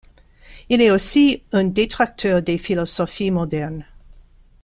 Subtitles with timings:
[0.69, 3.85] Il est aussi un détracteur des philosophies modernes.